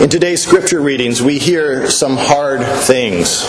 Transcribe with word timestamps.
In 0.00 0.08
today's 0.08 0.40
scripture 0.40 0.80
readings, 0.80 1.20
we 1.20 1.40
hear 1.40 1.90
some 1.90 2.16
hard 2.16 2.64
things. 2.84 3.44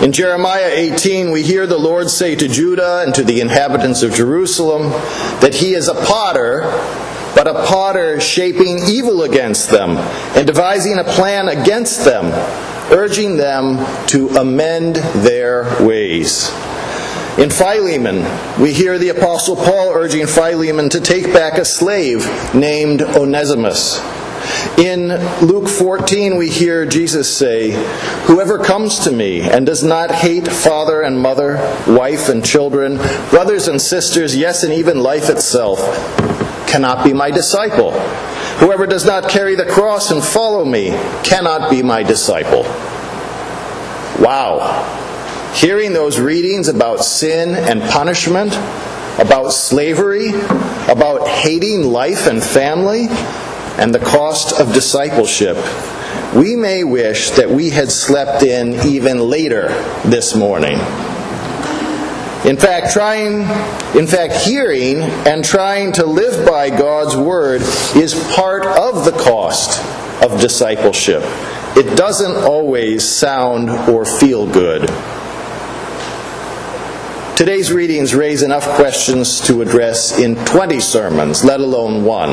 In 0.00 0.10
Jeremiah 0.10 0.70
18, 0.72 1.30
we 1.30 1.42
hear 1.42 1.66
the 1.66 1.76
Lord 1.76 2.08
say 2.08 2.34
to 2.34 2.48
Judah 2.48 3.02
and 3.04 3.14
to 3.14 3.22
the 3.22 3.42
inhabitants 3.42 4.02
of 4.02 4.14
Jerusalem 4.14 4.84
that 5.42 5.54
he 5.54 5.74
is 5.74 5.88
a 5.88 5.94
potter, 5.94 6.62
but 7.34 7.46
a 7.46 7.66
potter 7.66 8.20
shaping 8.20 8.78
evil 8.86 9.24
against 9.24 9.68
them 9.68 9.98
and 10.34 10.46
devising 10.46 10.96
a 10.96 11.04
plan 11.04 11.48
against 11.48 12.06
them, 12.06 12.32
urging 12.90 13.36
them 13.36 13.76
to 14.06 14.30
amend 14.30 14.96
their 14.96 15.64
ways. 15.86 16.48
In 17.36 17.50
Philemon, 17.50 18.24
we 18.58 18.72
hear 18.72 18.98
the 18.98 19.10
Apostle 19.10 19.56
Paul 19.56 19.90
urging 19.92 20.26
Philemon 20.26 20.88
to 20.88 21.02
take 21.02 21.34
back 21.34 21.58
a 21.58 21.66
slave 21.66 22.24
named 22.54 23.02
Onesimus. 23.02 24.00
In 24.78 25.08
Luke 25.46 25.68
14, 25.68 26.36
we 26.36 26.48
hear 26.48 26.86
Jesus 26.86 27.34
say, 27.34 27.72
Whoever 28.26 28.58
comes 28.58 29.00
to 29.00 29.12
me 29.12 29.42
and 29.42 29.66
does 29.66 29.84
not 29.84 30.10
hate 30.10 30.48
father 30.48 31.02
and 31.02 31.20
mother, 31.20 31.56
wife 31.86 32.30
and 32.30 32.44
children, 32.44 32.96
brothers 33.28 33.68
and 33.68 33.80
sisters, 33.80 34.34
yes, 34.34 34.64
and 34.64 34.72
even 34.72 35.02
life 35.02 35.28
itself, 35.28 35.78
cannot 36.66 37.04
be 37.04 37.12
my 37.12 37.30
disciple. 37.30 37.92
Whoever 38.60 38.86
does 38.86 39.04
not 39.04 39.28
carry 39.28 39.56
the 39.56 39.66
cross 39.66 40.10
and 40.10 40.24
follow 40.24 40.64
me 40.64 40.90
cannot 41.22 41.70
be 41.70 41.82
my 41.82 42.02
disciple. 42.02 42.62
Wow. 44.22 44.88
Hearing 45.54 45.92
those 45.92 46.18
readings 46.18 46.68
about 46.68 47.04
sin 47.04 47.54
and 47.54 47.82
punishment, 47.82 48.54
about 49.18 49.50
slavery, 49.50 50.30
about 50.88 51.28
hating 51.28 51.82
life 51.82 52.26
and 52.26 52.42
family, 52.42 53.08
and 53.78 53.94
the 53.94 53.98
cost 53.98 54.58
of 54.60 54.72
discipleship, 54.72 55.56
we 56.34 56.56
may 56.56 56.84
wish 56.84 57.30
that 57.30 57.48
we 57.48 57.70
had 57.70 57.90
slept 57.90 58.42
in 58.42 58.74
even 58.86 59.18
later 59.18 59.68
this 60.04 60.34
morning. 60.34 60.78
In 62.44 62.56
fact, 62.56 62.92
trying, 62.92 63.42
in 63.96 64.06
fact, 64.08 64.34
hearing 64.44 65.00
and 65.00 65.44
trying 65.44 65.92
to 65.92 66.06
live 66.06 66.44
by 66.46 66.70
God's 66.70 67.16
word 67.16 67.62
is 67.94 68.14
part 68.34 68.66
of 68.66 69.04
the 69.04 69.12
cost 69.12 69.80
of 70.24 70.40
discipleship. 70.40 71.22
It 71.76 71.96
doesn't 71.96 72.44
always 72.44 73.06
sound 73.08 73.70
or 73.70 74.04
feel 74.04 74.46
good. 74.46 74.88
Today's 77.36 77.72
readings 77.72 78.14
raise 78.14 78.42
enough 78.42 78.66
questions 78.76 79.40
to 79.46 79.62
address 79.62 80.18
in 80.18 80.34
20 80.44 80.80
sermons, 80.80 81.44
let 81.44 81.60
alone 81.60 82.04
one. 82.04 82.30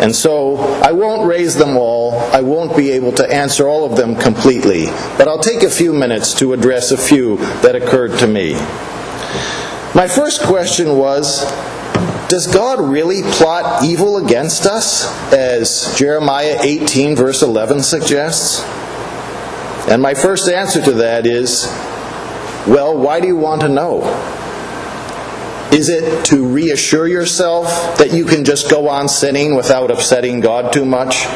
And 0.00 0.16
so 0.16 0.56
I 0.56 0.92
won't 0.92 1.26
raise 1.26 1.56
them 1.56 1.76
all. 1.76 2.18
I 2.32 2.40
won't 2.40 2.74
be 2.74 2.90
able 2.92 3.12
to 3.12 3.32
answer 3.32 3.68
all 3.68 3.84
of 3.84 3.96
them 3.96 4.16
completely. 4.16 4.86
But 5.18 5.28
I'll 5.28 5.38
take 5.38 5.62
a 5.62 5.70
few 5.70 5.92
minutes 5.92 6.32
to 6.38 6.54
address 6.54 6.90
a 6.90 6.96
few 6.96 7.36
that 7.60 7.76
occurred 7.76 8.18
to 8.20 8.26
me. 8.26 8.54
My 9.94 10.08
first 10.08 10.42
question 10.42 10.96
was 10.96 11.44
Does 12.30 12.46
God 12.46 12.80
really 12.80 13.22
plot 13.22 13.84
evil 13.84 14.16
against 14.24 14.64
us, 14.64 15.04
as 15.34 15.94
Jeremiah 15.98 16.56
18, 16.62 17.14
verse 17.14 17.42
11 17.42 17.82
suggests? 17.82 18.62
And 19.90 20.00
my 20.00 20.14
first 20.14 20.48
answer 20.48 20.80
to 20.82 20.92
that 20.92 21.26
is 21.26 21.66
Well, 22.66 22.96
why 22.96 23.20
do 23.20 23.26
you 23.26 23.36
want 23.36 23.60
to 23.62 23.68
know? 23.68 24.00
Is 25.72 25.88
it 25.88 26.24
to 26.26 26.44
reassure 26.44 27.06
yourself 27.06 27.96
that 27.98 28.12
you 28.12 28.24
can 28.24 28.44
just 28.44 28.68
go 28.68 28.88
on 28.88 29.08
sinning 29.08 29.54
without 29.54 29.90
upsetting 29.90 30.40
God 30.40 30.72
too 30.72 30.84
much? 30.84 31.26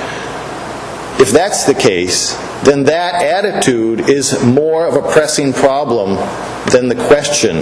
If 1.20 1.30
that's 1.30 1.64
the 1.64 1.74
case, 1.74 2.34
then 2.64 2.84
that 2.84 3.22
attitude 3.22 4.10
is 4.10 4.42
more 4.42 4.86
of 4.86 4.96
a 4.96 5.12
pressing 5.12 5.52
problem 5.52 6.16
than 6.72 6.88
the 6.88 6.96
question. 7.06 7.58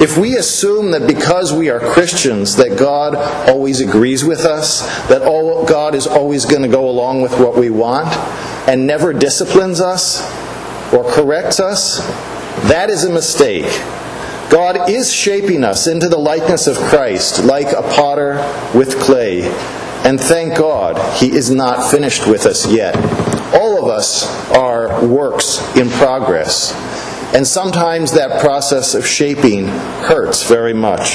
If 0.00 0.16
we 0.16 0.36
assume 0.36 0.92
that 0.92 1.06
because 1.06 1.52
we 1.52 1.70
are 1.70 1.80
Christians 1.80 2.56
that 2.56 2.78
God 2.78 3.16
always 3.48 3.80
agrees 3.80 4.24
with 4.24 4.44
us, 4.44 4.82
that 5.08 5.22
God 5.22 5.94
is 5.94 6.06
always 6.06 6.44
going 6.44 6.62
to 6.62 6.68
go 6.68 6.88
along 6.88 7.22
with 7.22 7.38
what 7.38 7.56
we 7.56 7.70
want 7.70 8.08
and 8.68 8.86
never 8.86 9.12
disciplines 9.12 9.80
us 9.80 10.22
or 10.92 11.04
corrects 11.04 11.58
us, 11.58 11.98
that 12.68 12.90
is 12.90 13.04
a 13.04 13.12
mistake. 13.12 13.66
God 14.52 14.90
is 14.90 15.10
shaping 15.10 15.64
us 15.64 15.86
into 15.86 16.10
the 16.10 16.18
likeness 16.18 16.66
of 16.66 16.76
Christ, 16.76 17.42
like 17.42 17.72
a 17.72 17.80
potter 17.80 18.34
with 18.76 19.00
clay. 19.00 19.44
And 20.04 20.20
thank 20.20 20.58
God, 20.58 20.98
He 21.18 21.34
is 21.34 21.50
not 21.50 21.90
finished 21.90 22.26
with 22.26 22.44
us 22.44 22.70
yet. 22.70 22.94
All 23.54 23.82
of 23.82 23.88
us 23.88 24.26
are 24.50 25.06
works 25.06 25.58
in 25.74 25.88
progress. 25.88 26.74
And 27.34 27.46
sometimes 27.46 28.12
that 28.12 28.42
process 28.42 28.94
of 28.94 29.06
shaping 29.06 29.68
hurts 29.68 30.46
very 30.46 30.74
much. 30.74 31.14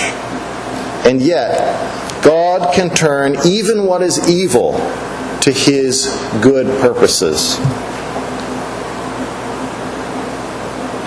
And 1.05 1.21
yet, 1.21 2.23
God 2.23 2.73
can 2.73 2.89
turn 2.89 3.35
even 3.45 3.85
what 3.85 4.01
is 4.01 4.27
evil 4.27 4.71
to 5.41 5.51
His 5.51 6.07
good 6.41 6.65
purposes. 6.81 7.57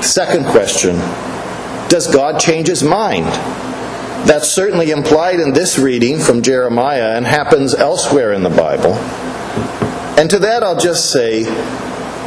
Second 0.07 0.47
question 0.47 0.95
does 1.91 2.07
God 2.07 2.41
change 2.41 2.69
his 2.69 2.83
mind? 2.83 3.27
That's 4.27 4.49
certainly 4.49 4.91
implied 4.91 5.41
in 5.41 5.53
this 5.53 5.79
reading 5.79 6.19
from 6.19 6.41
Jeremiah 6.41 7.17
and 7.17 7.27
happens 7.27 7.75
elsewhere 7.75 8.33
in 8.33 8.43
the 8.43 8.51
Bible. 8.51 8.95
And 10.19 10.31
to 10.31 10.39
that 10.39 10.63
I'll 10.63 10.79
just 10.79 11.11
say 11.11 11.45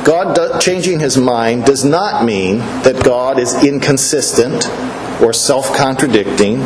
God 0.04 0.60
changing 0.60 1.00
his 1.00 1.18
mind 1.18 1.66
does 1.66 1.86
not 1.86 2.26
mean 2.26 2.58
that 2.84 3.04
God 3.06 3.40
is 3.40 3.64
inconsistent 3.64 4.68
or 5.22 5.32
self 5.32 5.74
contradicting 5.74 6.60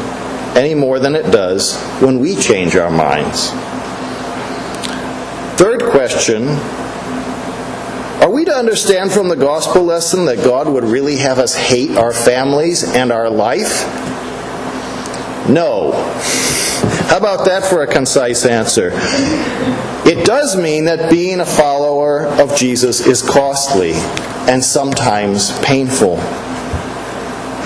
any 0.56 0.74
more 0.74 0.98
than 0.98 1.16
it 1.16 1.32
does 1.32 1.80
when 2.02 2.20
we 2.20 2.36
change 2.36 2.76
our 2.76 2.90
minds. 2.90 3.52
Third 5.60 5.84
question 5.84 6.48
are 8.22 8.32
we 8.32 8.46
to 8.46 8.54
understand 8.54 9.12
from 9.12 9.30
the 9.30 9.36
gospel 9.36 9.84
lesson 9.84 10.26
that 10.26 10.44
God 10.44 10.68
would 10.68 10.84
really 10.84 11.18
have 11.18 11.40
us 11.40 11.56
hate 11.56 11.92
our 11.92 12.12
families 12.12 12.84
and 12.84 13.12
our 13.12 13.30
life? 13.30 13.86
No. 15.48 15.92
How 17.08 17.18
about 17.18 17.46
that 17.46 17.64
for 17.64 17.84
a 17.84 17.88
concise 17.88 18.46
answer? 18.46 18.92
It 20.06 20.26
does 20.26 20.58
mean 20.58 20.86
that 20.86 21.10
being 21.12 21.40
a 21.40 21.46
follower 21.46 22.26
of 22.26 22.56
Jesus 22.56 23.06
is 23.06 23.22
costly 23.22 23.94
and 24.48 24.64
sometimes 24.64 25.58
painful. 25.60 26.18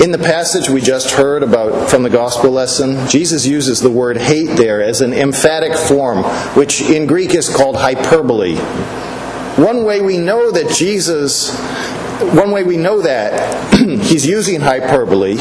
In 0.02 0.12
the 0.12 0.20
passage 0.20 0.70
we 0.70 0.82
just 0.82 1.12
heard 1.12 1.44
about 1.44 1.90
from 1.90 2.04
the 2.04 2.10
gospel 2.10 2.52
lesson, 2.52 3.08
Jesus 3.08 3.46
uses 3.46 3.80
the 3.80 3.92
word 3.92 4.18
hate 4.18 4.58
there 4.58 4.82
as 4.82 5.02
an 5.02 5.14
emphatic 5.14 5.76
form, 5.76 6.24
which 6.56 6.82
in 6.82 7.06
Greek 7.06 7.36
is 7.36 7.48
called 7.48 7.76
hyperbole. 7.76 8.56
One 9.62 9.84
way 9.84 10.02
we 10.02 10.18
know 10.18 10.50
that 10.50 10.76
Jesus, 10.76 11.56
one 12.34 12.50
way 12.50 12.64
we 12.64 12.78
know 12.78 13.04
that 13.04 13.74
he's 13.76 14.26
using 14.26 14.60
hyperbole 14.60 15.34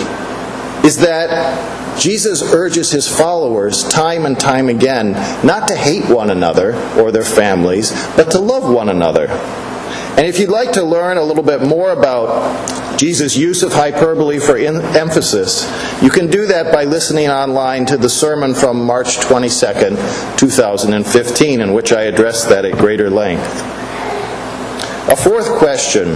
is 0.85 0.99
that 0.99 1.99
Jesus 1.99 2.43
urges 2.53 2.91
his 2.91 3.09
followers 3.09 3.83
time 3.85 4.27
and 4.27 4.39
time 4.39 4.69
again 4.69 5.13
not 5.43 5.69
to 5.69 5.75
hate 5.75 6.05
one 6.11 6.29
another 6.29 6.75
or 7.01 7.11
their 7.11 7.25
families, 7.25 7.93
but 8.15 8.31
to 8.33 8.39
love 8.39 8.71
one 8.71 8.91
another. 8.91 9.27
And 9.29 10.27
if 10.27 10.39
you'd 10.39 10.51
like 10.51 10.73
to 10.73 10.83
learn 10.83 11.17
a 11.17 11.23
little 11.23 11.43
bit 11.43 11.63
more 11.63 11.91
about 11.91 12.99
Jesus' 12.99 13.39
use 13.39 13.63
of 13.63 13.73
hyperbole 13.73 14.39
for 14.39 14.59
emphasis, 14.59 15.65
you 16.03 16.11
can 16.11 16.27
do 16.27 16.45
that 16.45 16.75
by 16.75 16.85
listening 16.85 17.29
online 17.29 17.87
to 17.87 17.97
the 17.97 18.11
sermon 18.11 18.53
from 18.53 18.85
March 18.85 19.17
22nd, 19.17 20.37
2015, 20.39 21.63
in 21.63 21.73
which 21.73 21.91
I 21.91 22.03
addressed 22.03 22.51
that 22.51 22.67
at 22.67 22.77
greater 22.77 23.09
length. 23.09 23.80
A 25.09 25.17
fourth 25.17 25.49
question. 25.59 26.09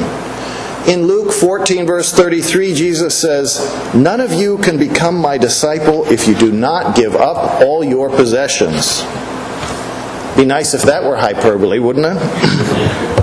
In 0.87 1.07
Luke 1.07 1.33
14, 1.33 1.87
verse 1.87 2.13
33, 2.13 2.75
Jesus 2.75 3.19
says, 3.19 3.59
None 3.95 4.21
of 4.21 4.33
you 4.33 4.59
can 4.59 4.77
become 4.77 5.17
my 5.17 5.39
disciple 5.39 6.05
if 6.13 6.29
you 6.29 6.35
do 6.35 6.53
not 6.53 6.95
give 6.95 7.17
up 7.17 7.63
all 7.63 7.83
your 7.83 8.11
possessions. 8.11 9.03
Be 10.37 10.45
nice 10.45 10.75
if 10.75 10.83
that 10.83 11.03
were 11.05 11.17
hyperbole, 11.17 11.79
wouldn't 11.79 12.07
it? 12.07 12.17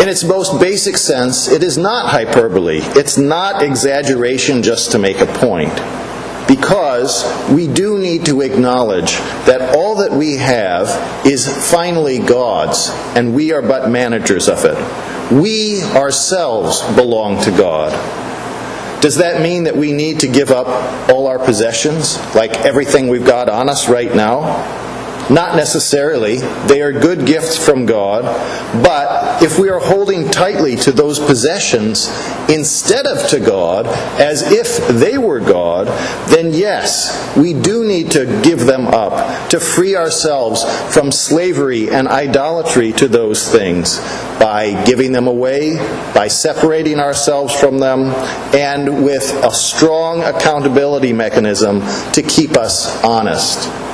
In 0.00 0.08
its 0.08 0.24
most 0.24 0.60
basic 0.60 0.96
sense, 0.96 1.48
it 1.48 1.62
is 1.62 1.78
not 1.78 2.10
hyperbole. 2.10 2.80
It's 2.82 3.16
not 3.16 3.62
exaggeration 3.62 4.62
just 4.62 4.92
to 4.92 4.98
make 4.98 5.20
a 5.20 5.26
point 5.26 5.72
because 6.48 7.24
we 7.50 7.68
do 7.68 7.98
need 7.98 8.24
to 8.24 8.40
acknowledge 8.40 9.16
that 9.46 9.76
all 9.76 9.87
that 9.98 10.12
we 10.12 10.36
have 10.36 11.26
is 11.26 11.46
finally 11.70 12.18
God's, 12.18 12.90
and 13.16 13.34
we 13.34 13.52
are 13.52 13.62
but 13.62 13.90
managers 13.90 14.48
of 14.48 14.64
it. 14.64 15.32
We 15.32 15.82
ourselves 15.82 16.82
belong 16.94 17.42
to 17.44 17.50
God. 17.50 17.92
Does 19.00 19.16
that 19.16 19.40
mean 19.42 19.64
that 19.64 19.76
we 19.76 19.92
need 19.92 20.20
to 20.20 20.28
give 20.28 20.50
up 20.50 20.66
all 21.10 21.28
our 21.28 21.38
possessions, 21.38 22.18
like 22.34 22.56
everything 22.58 23.08
we've 23.08 23.26
got 23.26 23.48
on 23.48 23.68
us 23.68 23.88
right 23.88 24.12
now? 24.12 24.87
Not 25.30 25.56
necessarily. 25.56 26.38
They 26.66 26.80
are 26.80 26.92
good 26.92 27.26
gifts 27.26 27.62
from 27.62 27.84
God. 27.84 28.24
But 28.82 29.42
if 29.42 29.58
we 29.58 29.68
are 29.68 29.78
holding 29.78 30.30
tightly 30.30 30.76
to 30.76 30.92
those 30.92 31.18
possessions 31.18 32.08
instead 32.48 33.06
of 33.06 33.28
to 33.28 33.40
God, 33.40 33.86
as 34.18 34.50
if 34.50 34.88
they 34.88 35.18
were 35.18 35.40
God, 35.40 35.86
then 36.28 36.52
yes, 36.52 37.36
we 37.36 37.52
do 37.52 37.84
need 37.84 38.10
to 38.12 38.24
give 38.42 38.60
them 38.60 38.86
up, 38.86 39.50
to 39.50 39.60
free 39.60 39.96
ourselves 39.96 40.64
from 40.94 41.12
slavery 41.12 41.90
and 41.90 42.08
idolatry 42.08 42.92
to 42.92 43.08
those 43.08 43.46
things 43.46 43.98
by 44.38 44.82
giving 44.84 45.12
them 45.12 45.26
away, 45.26 45.76
by 46.14 46.28
separating 46.28 47.00
ourselves 47.00 47.54
from 47.54 47.78
them, 47.78 48.12
and 48.54 49.04
with 49.04 49.32
a 49.44 49.52
strong 49.52 50.22
accountability 50.22 51.12
mechanism 51.12 51.80
to 52.12 52.22
keep 52.22 52.56
us 52.56 53.02
honest. 53.04 53.87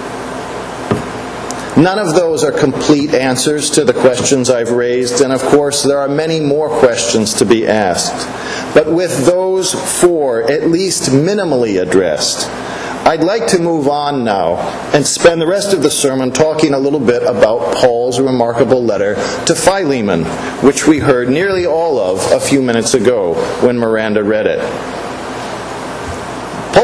None 1.76 1.98
of 1.98 2.14
those 2.14 2.44
are 2.44 2.52
complete 2.52 3.14
answers 3.14 3.68
to 3.70 3.84
the 3.84 3.92
questions 3.92 4.48
I've 4.48 4.70
raised, 4.70 5.20
and 5.20 5.32
of 5.32 5.42
course, 5.42 5.82
there 5.82 5.98
are 5.98 6.08
many 6.08 6.38
more 6.38 6.68
questions 6.68 7.34
to 7.34 7.44
be 7.44 7.66
asked. 7.66 8.28
But 8.74 8.92
with 8.92 9.26
those 9.26 9.74
four 10.00 10.48
at 10.50 10.68
least 10.68 11.10
minimally 11.10 11.82
addressed, 11.82 12.48
I'd 13.06 13.24
like 13.24 13.48
to 13.48 13.58
move 13.58 13.88
on 13.88 14.22
now 14.22 14.56
and 14.94 15.04
spend 15.04 15.40
the 15.40 15.48
rest 15.48 15.74
of 15.74 15.82
the 15.82 15.90
sermon 15.90 16.30
talking 16.30 16.74
a 16.74 16.78
little 16.78 17.00
bit 17.00 17.22
about 17.22 17.74
Paul's 17.74 18.20
remarkable 18.20 18.82
letter 18.82 19.16
to 19.44 19.54
Philemon, 19.56 20.24
which 20.64 20.86
we 20.86 21.00
heard 21.00 21.28
nearly 21.28 21.66
all 21.66 21.98
of 21.98 22.32
a 22.32 22.38
few 22.38 22.62
minutes 22.62 22.94
ago 22.94 23.34
when 23.66 23.78
Miranda 23.78 24.22
read 24.22 24.46
it. 24.46 25.03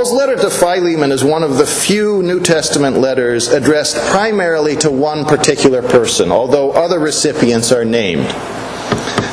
Paul's 0.00 0.14
letter 0.14 0.37
to 0.37 0.49
Philemon 0.49 1.12
is 1.12 1.23
one 1.23 1.43
of 1.43 1.58
the 1.58 1.67
few 1.67 2.23
New 2.23 2.41
Testament 2.41 2.97
letters 2.97 3.49
addressed 3.49 3.99
primarily 4.11 4.75
to 4.76 4.91
one 4.91 5.26
particular 5.26 5.82
person, 5.82 6.32
although 6.32 6.70
other 6.70 6.99
recipients 6.99 7.70
are 7.70 7.85
named. 7.85 8.25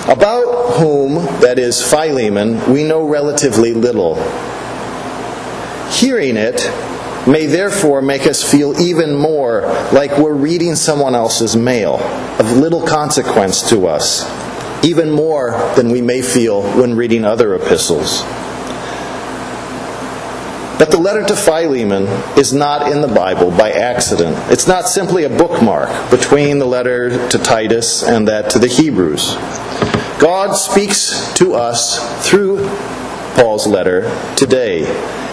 About 0.10 0.74
whom, 0.74 1.14
that 1.40 1.58
is, 1.58 1.82
Philemon, 1.82 2.70
we 2.70 2.84
know 2.84 3.08
relatively 3.08 3.74
little. 3.74 4.16
Hearing 5.90 6.36
it 6.36 6.70
may 7.26 7.46
therefore 7.46 8.02
make 8.02 8.28
us 8.28 8.44
feel 8.44 8.78
even 8.78 9.16
more 9.16 9.62
like 9.94 10.18
we're 10.18 10.34
reading 10.34 10.76
someone 10.76 11.16
else's 11.16 11.56
mail, 11.56 11.96
of 12.42 12.58
little 12.58 12.86
consequence 12.86 13.70
to 13.70 13.88
us, 13.88 14.26
even 14.84 15.12
more 15.12 15.52
than 15.78 15.92
we 15.92 16.02
may 16.02 16.22
feel 16.22 16.62
when 16.78 16.94
reading 16.94 17.24
other 17.24 17.56
epistles. 17.56 18.22
But 20.78 20.92
the 20.92 20.98
letter 20.98 21.26
to 21.26 21.36
Philemon 21.36 22.04
is 22.38 22.54
not 22.54 22.92
in 22.92 23.02
the 23.02 23.08
Bible 23.08 23.50
by 23.50 23.72
accident. 23.72 24.38
It's 24.52 24.68
not 24.68 24.88
simply 24.88 25.24
a 25.24 25.30
bookmark 25.30 26.12
between 26.12 26.60
the 26.60 26.66
letter 26.66 27.30
to 27.30 27.38
Titus 27.40 28.04
and 28.04 28.28
that 28.28 28.52
to 28.52 28.60
the 28.60 28.68
Hebrews. 28.68 29.34
God 30.20 30.54
speaks 30.54 31.34
to 31.34 31.56
us 31.56 32.28
through 32.28 32.68
Paul's 33.36 33.66
letter 33.66 34.04
today. 34.36 34.86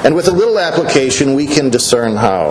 And 0.05 0.15
with 0.15 0.29
a 0.29 0.33
little 0.33 0.59
application, 0.59 1.35
we 1.35 1.47
can 1.47 1.69
discern 1.69 2.17
how. 2.17 2.51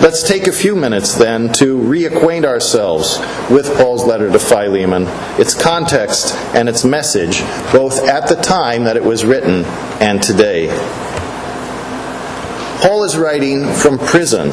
Let's 0.00 0.22
take 0.22 0.46
a 0.46 0.52
few 0.52 0.76
minutes 0.76 1.14
then 1.14 1.52
to 1.54 1.76
reacquaint 1.76 2.44
ourselves 2.44 3.18
with 3.50 3.74
Paul's 3.76 4.04
letter 4.04 4.30
to 4.30 4.38
Philemon, 4.38 5.06
its 5.40 5.54
context 5.54 6.34
and 6.54 6.68
its 6.68 6.84
message, 6.84 7.40
both 7.72 8.06
at 8.06 8.28
the 8.28 8.36
time 8.36 8.84
that 8.84 8.96
it 8.96 9.04
was 9.04 9.24
written 9.24 9.64
and 10.00 10.22
today. 10.22 10.68
Paul 12.80 13.02
is 13.02 13.16
writing 13.16 13.66
from 13.74 13.98
prison 13.98 14.50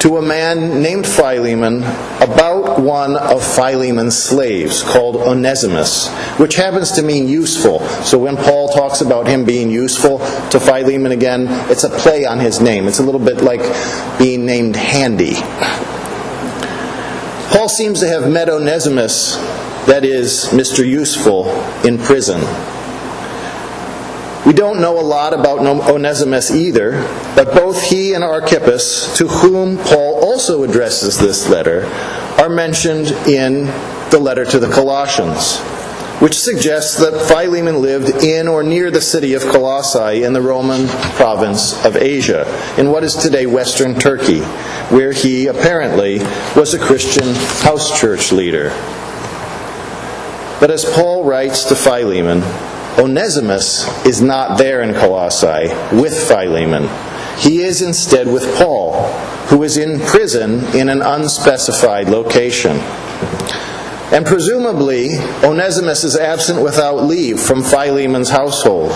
to 0.00 0.16
a 0.16 0.22
man 0.22 0.82
named 0.82 1.06
Philemon 1.06 1.82
about 2.20 2.80
one 2.80 3.14
of 3.14 3.44
Philemon's 3.44 4.16
slaves 4.16 4.82
called 4.82 5.16
Onesimus, 5.16 6.08
which 6.38 6.54
happens 6.56 6.92
to 6.92 7.02
mean 7.02 7.28
useful. 7.28 7.80
So 8.04 8.18
when 8.18 8.38
Paul 8.38 8.68
talks 8.70 9.02
about 9.02 9.26
him 9.26 9.44
being 9.44 9.70
useful 9.70 10.18
to 10.48 10.58
Philemon 10.58 11.12
again, 11.12 11.46
it's 11.70 11.84
a 11.84 11.90
play 11.90 12.24
on 12.24 12.40
his 12.40 12.60
name. 12.60 12.88
It's 12.88 13.00
a 13.00 13.02
little 13.04 13.20
bit 13.20 13.42
like 13.42 13.60
being 14.18 14.46
named 14.46 14.74
Handy. 14.74 15.34
Paul 17.54 17.68
seems 17.68 18.00
to 18.00 18.08
have 18.08 18.30
met 18.32 18.48
Onesimus, 18.48 19.36
that 19.86 20.06
is, 20.06 20.46
Mr. 20.46 20.84
Useful, 20.84 21.50
in 21.84 21.98
prison. 21.98 22.40
We 24.44 24.52
don't 24.52 24.80
know 24.80 24.98
a 24.98 25.02
lot 25.02 25.34
about 25.34 25.60
Onesimus 25.60 26.50
either, 26.50 27.00
but 27.36 27.54
both 27.54 27.80
he 27.80 28.12
and 28.12 28.24
Archippus, 28.24 29.16
to 29.18 29.28
whom 29.28 29.78
Paul 29.78 30.18
also 30.20 30.64
addresses 30.64 31.16
this 31.16 31.48
letter, 31.48 31.86
are 32.38 32.48
mentioned 32.48 33.06
in 33.28 33.66
the 34.10 34.18
letter 34.20 34.44
to 34.44 34.58
the 34.58 34.68
Colossians, 34.68 35.60
which 36.20 36.36
suggests 36.36 36.96
that 36.98 37.28
Philemon 37.28 37.80
lived 37.80 38.24
in 38.24 38.48
or 38.48 38.64
near 38.64 38.90
the 38.90 39.00
city 39.00 39.34
of 39.34 39.42
Colossae 39.42 40.24
in 40.24 40.32
the 40.32 40.42
Roman 40.42 40.88
province 41.14 41.84
of 41.84 41.96
Asia, 41.96 42.44
in 42.76 42.90
what 42.90 43.04
is 43.04 43.14
today 43.14 43.46
western 43.46 43.94
Turkey, 43.94 44.40
where 44.90 45.12
he 45.12 45.46
apparently 45.46 46.18
was 46.56 46.74
a 46.74 46.80
Christian 46.80 47.32
house 47.64 47.96
church 48.00 48.32
leader. 48.32 48.70
But 50.58 50.72
as 50.72 50.84
Paul 50.84 51.22
writes 51.22 51.64
to 51.66 51.76
Philemon, 51.76 52.42
Onesimus 52.98 53.86
is 54.04 54.20
not 54.20 54.58
there 54.58 54.82
in 54.82 54.92
Colossae 54.94 55.68
with 55.96 56.28
Philemon. 56.28 56.88
He 57.38 57.62
is 57.62 57.80
instead 57.80 58.26
with 58.26 58.56
Paul, 58.56 59.08
who 59.48 59.62
is 59.62 59.76
in 59.78 60.00
prison 60.00 60.64
in 60.76 60.88
an 60.88 61.00
unspecified 61.00 62.08
location. 62.08 62.76
And 64.12 64.26
presumably, 64.26 65.08
Onesimus 65.42 66.04
is 66.04 66.16
absent 66.16 66.62
without 66.62 67.04
leave 67.04 67.40
from 67.40 67.62
Philemon's 67.62 68.28
household. 68.28 68.92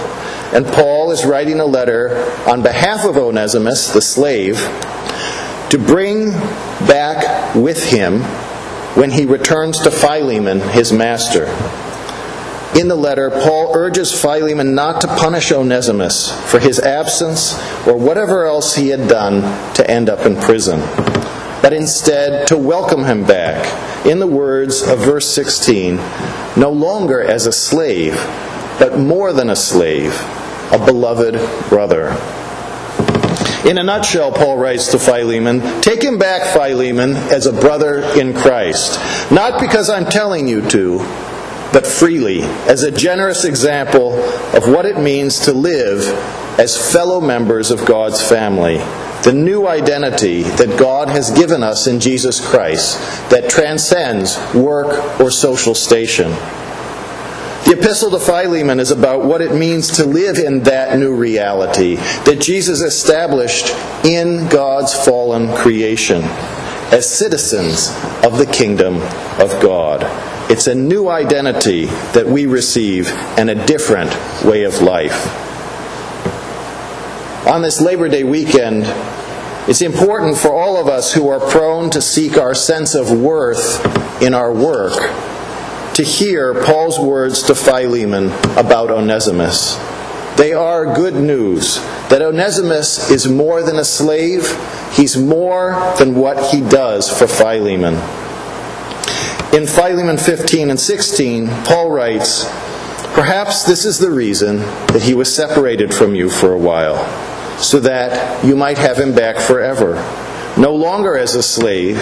And 0.53 0.67
Paul 0.67 1.11
is 1.11 1.25
writing 1.25 1.59
a 1.59 1.65
letter 1.65 2.31
on 2.47 2.63
behalf 2.63 3.07
of 3.07 3.17
Onesimus, 3.17 3.93
the 3.95 4.03
slave, 4.03 4.59
to 5.71 5.79
bring 5.79 6.33
back 6.87 7.55
with 7.55 7.91
him 7.91 8.21
when 8.95 9.11
he 9.11 9.25
returns 9.25 9.81
to 9.81 9.91
Philemon, 9.91 10.61
his 10.61 10.93
master. 10.93 11.47
In 12.75 12.89
the 12.89 12.97
letter, 12.97 13.31
Paul 13.31 13.73
urges 13.75 14.13
Philemon 14.13 14.75
not 14.75 15.01
to 15.01 15.07
punish 15.07 15.53
Onesimus 15.53 16.31
for 16.51 16.59
his 16.59 16.79
absence 16.79 17.55
or 17.87 17.97
whatever 17.97 18.45
else 18.45 18.75
he 18.75 18.89
had 18.89 19.09
done 19.09 19.41
to 19.75 19.91
end 19.91 20.11
up 20.11 20.27
in 20.27 20.37
prison, 20.37 20.81
but 21.63 21.73
instead 21.73 22.47
to 22.49 22.57
welcome 22.59 23.05
him 23.05 23.25
back, 23.25 23.65
in 24.05 24.19
the 24.19 24.27
words 24.27 24.83
of 24.83 24.99
verse 24.99 25.29
16, 25.29 25.97
no 26.57 26.71
longer 26.71 27.23
as 27.23 27.47
a 27.47 27.53
slave, 27.53 28.15
but 28.79 28.99
more 28.99 29.33
than 29.33 29.49
a 29.49 29.57
slave, 29.57 30.13
a 30.71 30.79
beloved 30.85 31.35
brother. 31.69 32.09
In 33.67 33.79
a 33.79 33.83
nutshell, 33.83 34.33
Paul 34.33 34.59
writes 34.59 34.93
to 34.93 34.99
Philemon, 34.99 35.61
Take 35.81 36.03
him 36.03 36.19
back, 36.19 36.53
Philemon, 36.53 37.17
as 37.17 37.47
a 37.47 37.53
brother 37.53 38.01
in 38.17 38.35
Christ. 38.35 39.01
Not 39.33 39.61
because 39.61 39.89
I'm 39.89 40.05
telling 40.05 40.47
you 40.47 40.69
to, 40.69 41.01
but 41.77 41.87
freely, 41.87 42.41
as 42.71 42.85
a 42.85 42.91
generous 42.91 43.45
example 43.45 44.19
of 44.57 44.67
what 44.67 44.87
it 44.87 44.97
means 44.97 45.41
to 45.41 45.53
live 45.53 46.01
as 46.59 46.91
fellow 46.91 47.21
members 47.21 47.71
of 47.71 47.85
God's 47.85 48.27
family. 48.27 48.79
The 49.25 49.35
new 49.35 49.67
identity 49.67 50.43
that 50.43 50.79
God 50.79 51.11
has 51.11 51.31
given 51.33 51.63
us 51.63 51.87
in 51.87 52.01
Jesus 52.01 52.41
Christ 52.41 52.99
that 53.29 53.51
transcends 53.51 54.39
work 54.55 55.21
or 55.21 55.31
social 55.31 55.75
station. 55.75 56.31
The 57.67 57.77
epistle 57.79 58.11
to 58.13 58.21
Philemon 58.21 58.81
is 58.81 58.91
about 58.91 59.27
what 59.27 59.43
it 59.43 59.55
means 59.55 59.99
to 59.99 60.07
live 60.07 60.39
in 60.39 60.63
that 60.63 60.99
new 60.99 61.15
reality 61.15 61.97
that 62.25 62.41
Jesus 62.41 62.81
established 62.81 63.69
in 64.03 64.49
God's 64.49 64.95
fallen 64.95 65.55
creation 65.55 66.23
as 66.91 67.07
citizens 67.07 67.91
of 68.25 68.39
the 68.39 68.51
kingdom 68.51 68.95
of 69.39 69.61
God. 69.61 70.36
It's 70.49 70.69
a 70.69 70.75
new 70.77 71.09
identity 71.09 71.87
that 72.15 72.25
we 72.25 72.47
receive 72.47 73.09
and 73.37 73.51
a 73.51 73.67
different 73.67 74.11
way 74.45 74.63
of 74.63 74.81
life. 74.81 75.27
On 77.49 77.63
this 77.63 77.81
Labor 77.81 78.09
Day 78.09 78.23
weekend, 78.23 78.85
it's 79.69 79.83
important 79.83 80.39
for 80.39 80.55
all 80.55 80.77
of 80.77 80.87
us 80.87 81.13
who 81.13 81.29
are 81.29 81.41
prone 81.41 81.91
to 81.91 82.01
seek 82.01 82.39
our 82.39 82.55
sense 82.55 82.95
of 82.95 83.11
worth 83.11 83.85
in 84.23 84.35
our 84.35 84.53
work 84.53 84.95
to 85.95 86.05
hear 86.05 86.63
Paul's 86.63 87.01
words 87.01 87.43
to 87.45 87.55
Philemon 87.55 88.27
about 88.57 88.91
Onesimus. 88.91 89.77
They 90.37 90.53
are 90.53 90.95
good 90.95 91.15
news 91.15 91.79
that 92.09 92.23
Onesimus 92.23 93.11
is 93.11 93.27
more 93.27 93.65
than 93.65 93.77
a 93.77 93.85
slave, 93.85 94.47
he's 94.93 95.17
more 95.17 95.73
than 95.99 96.15
what 96.15 96.53
he 96.53 96.61
does 96.61 97.11
for 97.11 97.27
Philemon. 97.27 97.95
In 99.57 99.67
Philemon 99.67 100.19
15 100.19 100.69
and 100.69 100.79
16, 100.79 101.49
Paul 101.65 101.89
writes, 101.89 102.45
Perhaps 103.15 103.65
this 103.65 103.87
is 103.87 103.99
the 103.99 104.11
reason 104.11 104.59
that 104.89 105.01
he 105.03 105.15
was 105.15 105.35
separated 105.35 105.95
from 105.95 106.15
you 106.15 106.29
for 106.29 106.53
a 106.53 106.59
while, 106.59 106.99
so 107.59 107.81
that 107.81 108.45
you 108.45 108.55
might 108.55 108.77
have 108.77 108.99
him 108.99 109.15
back 109.15 109.41
forever, 109.41 109.95
no 110.59 110.75
longer 110.75 111.17
as 111.17 111.35
a 111.35 111.43
slave, 111.43 111.97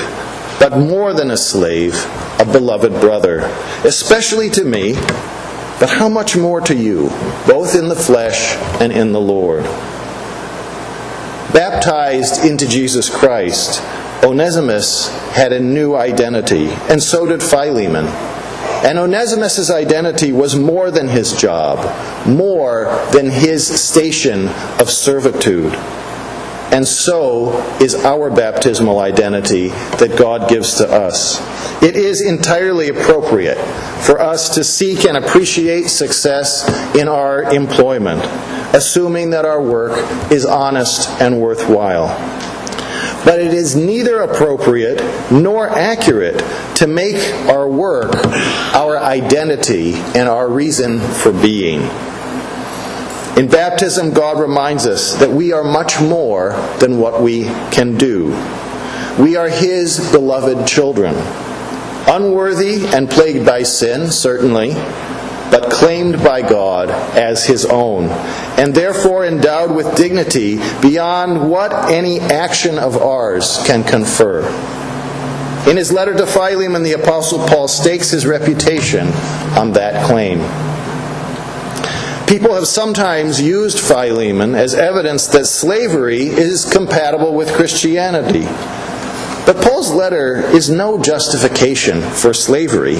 but 0.58 0.76
more 0.76 1.14
than 1.14 1.30
a 1.30 1.36
slave, 1.36 1.94
a 2.40 2.44
beloved 2.44 3.00
brother, 3.00 3.42
especially 3.84 4.50
to 4.50 4.64
me, 4.64 4.94
but 5.78 5.90
how 5.90 6.08
much 6.08 6.36
more 6.36 6.60
to 6.60 6.74
you, 6.74 7.08
both 7.46 7.76
in 7.76 7.88
the 7.88 7.94
flesh 7.94 8.56
and 8.80 8.92
in 8.92 9.12
the 9.12 9.20
Lord. 9.20 9.62
Baptized 11.52 12.44
into 12.44 12.66
Jesus 12.66 13.08
Christ, 13.08 13.80
Onesimus 14.24 15.08
had 15.32 15.52
a 15.52 15.60
new 15.60 15.94
identity, 15.94 16.68
and 16.88 17.02
so 17.02 17.26
did 17.26 17.42
Philemon. 17.42 18.06
And 18.84 18.98
Onesimus' 18.98 19.70
identity 19.70 20.32
was 20.32 20.56
more 20.56 20.90
than 20.90 21.08
his 21.08 21.36
job, 21.36 21.78
more 22.26 22.86
than 23.12 23.30
his 23.30 23.66
station 23.66 24.48
of 24.80 24.90
servitude. 24.90 25.74
And 26.72 26.86
so 26.88 27.60
is 27.80 27.94
our 28.04 28.30
baptismal 28.30 28.98
identity 28.98 29.68
that 29.68 30.16
God 30.18 30.48
gives 30.48 30.74
to 30.78 30.88
us. 30.90 31.40
It 31.82 31.94
is 31.94 32.20
entirely 32.20 32.88
appropriate 32.88 33.58
for 34.04 34.20
us 34.20 34.54
to 34.56 34.64
seek 34.64 35.04
and 35.04 35.16
appreciate 35.16 35.84
success 35.84 36.66
in 36.96 37.08
our 37.08 37.44
employment, 37.52 38.24
assuming 38.74 39.30
that 39.30 39.44
our 39.44 39.62
work 39.62 39.92
is 40.32 40.44
honest 40.44 41.08
and 41.20 41.40
worthwhile. 41.40 42.08
But 43.24 43.40
it 43.40 43.54
is 43.54 43.74
neither 43.74 44.20
appropriate 44.20 45.00
nor 45.32 45.68
accurate 45.68 46.42
to 46.76 46.86
make 46.86 47.16
our 47.48 47.68
work 47.68 48.14
our 48.74 48.98
identity 48.98 49.94
and 49.94 50.28
our 50.28 50.48
reason 50.48 51.00
for 51.00 51.32
being. 51.32 51.80
In 53.36 53.48
baptism, 53.48 54.12
God 54.12 54.38
reminds 54.38 54.86
us 54.86 55.14
that 55.16 55.30
we 55.30 55.52
are 55.52 55.64
much 55.64 56.00
more 56.00 56.52
than 56.78 56.98
what 56.98 57.20
we 57.20 57.44
can 57.72 57.96
do. 57.96 58.28
We 59.18 59.36
are 59.36 59.48
His 59.48 60.10
beloved 60.12 60.68
children, 60.68 61.14
unworthy 62.06 62.86
and 62.86 63.10
plagued 63.10 63.46
by 63.46 63.62
sin, 63.62 64.10
certainly, 64.10 64.70
but 65.54 65.70
claimed 65.70 66.18
by 66.18 66.42
God 66.42 66.90
as 67.16 67.46
His 67.46 67.64
own, 67.64 68.06
and 68.58 68.74
therefore 68.74 69.24
endowed 69.24 69.72
with 69.72 69.96
dignity 69.96 70.56
beyond 70.82 71.48
what 71.48 71.72
any 71.88 72.18
action 72.18 72.76
of 72.76 72.96
ours 72.96 73.62
can 73.64 73.84
confer. 73.84 74.42
In 75.70 75.76
his 75.76 75.92
letter 75.92 76.12
to 76.12 76.26
Philemon, 76.26 76.82
the 76.82 76.94
Apostle 76.94 77.38
Paul 77.46 77.68
stakes 77.68 78.10
his 78.10 78.26
reputation 78.26 79.06
on 79.56 79.70
that 79.74 80.04
claim. 80.04 80.40
People 82.26 82.54
have 82.56 82.66
sometimes 82.66 83.40
used 83.40 83.78
Philemon 83.78 84.56
as 84.56 84.74
evidence 84.74 85.28
that 85.28 85.46
slavery 85.46 86.26
is 86.26 86.64
compatible 86.64 87.32
with 87.32 87.52
Christianity. 87.52 88.44
But 89.46 89.62
Paul's 89.62 89.92
letter 89.92 90.36
is 90.48 90.68
no 90.68 91.00
justification 91.00 92.02
for 92.02 92.34
slavery. 92.34 92.98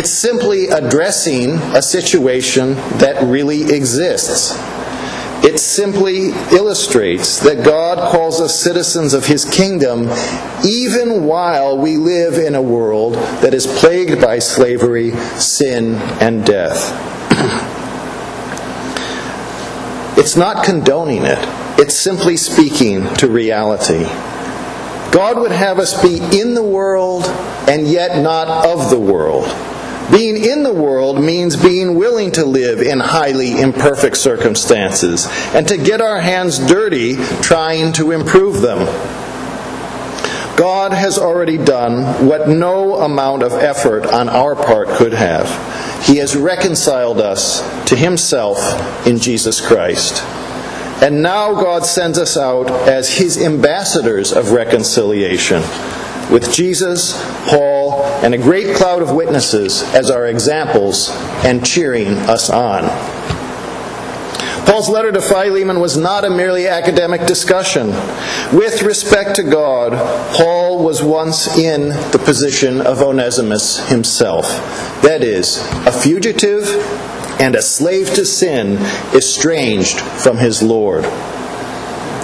It's 0.00 0.08
simply 0.08 0.68
addressing 0.68 1.56
a 1.76 1.82
situation 1.82 2.72
that 3.00 3.22
really 3.22 3.64
exists. 3.64 4.56
It 5.44 5.58
simply 5.58 6.30
illustrates 6.56 7.38
that 7.40 7.66
God 7.66 8.10
calls 8.10 8.40
us 8.40 8.58
citizens 8.58 9.12
of 9.12 9.26
His 9.26 9.44
kingdom 9.44 10.08
even 10.64 11.24
while 11.24 11.76
we 11.76 11.98
live 11.98 12.38
in 12.38 12.54
a 12.54 12.62
world 12.62 13.12
that 13.42 13.52
is 13.52 13.66
plagued 13.66 14.22
by 14.22 14.38
slavery, 14.38 15.10
sin, 15.36 15.96
and 16.22 16.46
death. 16.46 16.96
It's 20.16 20.34
not 20.34 20.64
condoning 20.64 21.24
it, 21.24 21.38
it's 21.78 21.94
simply 21.94 22.38
speaking 22.38 23.12
to 23.16 23.28
reality. 23.28 24.04
God 25.12 25.40
would 25.40 25.52
have 25.52 25.78
us 25.78 26.00
be 26.02 26.20
in 26.40 26.54
the 26.54 26.62
world 26.62 27.24
and 27.68 27.86
yet 27.86 28.22
not 28.22 28.64
of 28.64 28.88
the 28.88 28.98
world. 28.98 29.44
Being 30.10 30.44
in 30.44 30.64
the 30.64 30.72
world 30.72 31.22
means 31.22 31.56
being 31.56 31.94
willing 31.94 32.32
to 32.32 32.44
live 32.44 32.80
in 32.80 32.98
highly 32.98 33.60
imperfect 33.60 34.16
circumstances 34.16 35.28
and 35.54 35.68
to 35.68 35.76
get 35.76 36.00
our 36.00 36.20
hands 36.20 36.58
dirty 36.58 37.16
trying 37.42 37.92
to 37.92 38.10
improve 38.10 38.60
them. 38.60 38.78
God 40.56 40.92
has 40.92 41.16
already 41.16 41.56
done 41.56 42.26
what 42.26 42.48
no 42.48 42.96
amount 43.00 43.42
of 43.42 43.52
effort 43.52 44.04
on 44.04 44.28
our 44.28 44.54
part 44.54 44.88
could 44.88 45.14
have. 45.14 45.46
He 46.06 46.16
has 46.16 46.36
reconciled 46.36 47.18
us 47.18 47.60
to 47.88 47.96
Himself 47.96 49.06
in 49.06 49.18
Jesus 49.18 49.66
Christ. 49.66 50.22
And 51.02 51.22
now 51.22 51.54
God 51.54 51.86
sends 51.86 52.18
us 52.18 52.36
out 52.36 52.70
as 52.86 53.16
His 53.16 53.38
ambassadors 53.38 54.32
of 54.32 54.50
reconciliation, 54.50 55.62
with 56.30 56.52
Jesus, 56.52 57.14
And 58.22 58.34
a 58.34 58.38
great 58.38 58.76
cloud 58.76 59.02
of 59.02 59.12
witnesses 59.12 59.82
as 59.94 60.10
our 60.10 60.26
examples 60.26 61.10
and 61.44 61.64
cheering 61.64 62.14
us 62.28 62.50
on. 62.50 62.84
Paul's 64.66 64.88
letter 64.88 65.10
to 65.10 65.20
Philemon 65.20 65.80
was 65.80 65.96
not 65.96 66.24
a 66.24 66.30
merely 66.30 66.68
academic 66.68 67.26
discussion. 67.26 67.88
With 68.52 68.82
respect 68.82 69.36
to 69.36 69.42
God, 69.42 69.92
Paul 70.36 70.84
was 70.84 71.02
once 71.02 71.56
in 71.56 71.88
the 72.12 72.22
position 72.24 72.80
of 72.80 73.00
Onesimus 73.00 73.88
himself. 73.88 74.44
That 75.02 75.22
is, 75.24 75.58
a 75.86 75.92
fugitive 75.92 76.68
and 77.40 77.56
a 77.56 77.62
slave 77.62 78.14
to 78.14 78.24
sin, 78.24 78.76
estranged 79.14 79.98
from 79.98 80.38
his 80.38 80.62
Lord. 80.62 81.04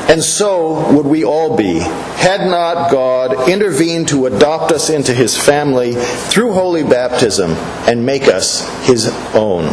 And 0.08 0.22
so 0.22 0.92
would 0.94 1.06
we 1.06 1.24
all 1.24 1.56
be, 1.56 1.80
had 1.80 2.46
not 2.48 2.92
God 2.92 3.48
intervened 3.48 4.08
to 4.08 4.26
adopt 4.26 4.70
us 4.70 4.88
into 4.88 5.12
his 5.12 5.36
family 5.36 5.94
through 5.94 6.52
holy 6.52 6.84
baptism 6.84 7.50
and 7.88 8.06
make 8.06 8.28
us 8.28 8.62
his 8.86 9.08
own. 9.34 9.64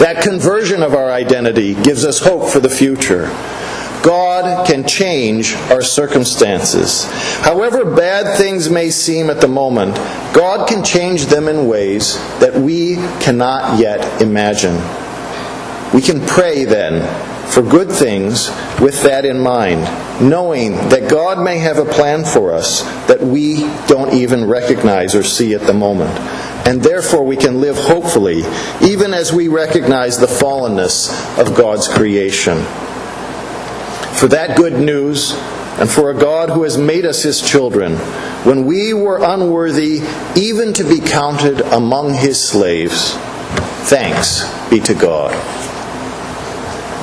That 0.00 0.22
conversion 0.22 0.82
of 0.82 0.92
our 0.92 1.10
identity 1.12 1.74
gives 1.74 2.04
us 2.04 2.18
hope 2.18 2.50
for 2.50 2.58
the 2.58 2.68
future. 2.68 3.26
God 4.02 4.66
can 4.66 4.86
change 4.86 5.54
our 5.70 5.80
circumstances. 5.80 7.04
However 7.40 7.94
bad 7.94 8.36
things 8.36 8.68
may 8.68 8.90
seem 8.90 9.30
at 9.30 9.40
the 9.40 9.48
moment, 9.48 9.94
God 10.34 10.68
can 10.68 10.82
change 10.82 11.26
them 11.26 11.46
in 11.46 11.68
ways 11.68 12.16
that 12.40 12.54
we 12.54 12.96
cannot 13.20 13.78
yet 13.78 14.20
imagine. 14.20 14.74
We 15.94 16.02
can 16.02 16.20
pray 16.26 16.64
then 16.64 17.02
for 17.52 17.62
good 17.62 17.90
things 17.90 18.48
with 18.80 19.02
that 19.02 19.24
in 19.24 19.38
mind, 19.38 19.82
knowing 20.22 20.72
that 20.88 21.10
God 21.10 21.42
may 21.42 21.58
have 21.58 21.78
a 21.78 21.84
plan 21.84 22.24
for 22.24 22.52
us 22.52 22.82
that 23.06 23.20
we 23.20 23.62
don't 23.86 24.14
even 24.14 24.46
recognize 24.46 25.14
or 25.14 25.22
see 25.22 25.54
at 25.54 25.62
the 25.62 25.74
moment 25.74 26.18
and 26.66 26.82
therefore 26.82 27.24
we 27.24 27.36
can 27.36 27.60
live 27.60 27.76
hopefully, 27.76 28.42
even 28.80 29.12
as 29.12 29.32
we 29.32 29.48
recognize 29.48 30.18
the 30.18 30.26
fallenness 30.26 31.38
of 31.38 31.54
God's 31.54 31.88
creation. 31.88 32.56
For 34.16 34.28
that 34.28 34.56
good 34.56 34.74
news, 34.74 35.32
and 35.76 35.90
for 35.90 36.10
a 36.10 36.14
God 36.14 36.50
who 36.50 36.62
has 36.62 36.78
made 36.78 37.04
us 37.04 37.22
his 37.22 37.42
children, 37.42 37.96
when 38.44 38.64
we 38.64 38.94
were 38.94 39.22
unworthy 39.22 40.00
even 40.36 40.72
to 40.74 40.84
be 40.84 41.00
counted 41.00 41.60
among 41.60 42.14
his 42.14 42.42
slaves, 42.42 43.12
thanks 43.88 44.44
be 44.70 44.80
to 44.80 44.94
God. 44.94 45.34